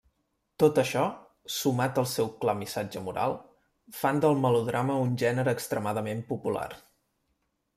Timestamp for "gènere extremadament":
5.25-6.25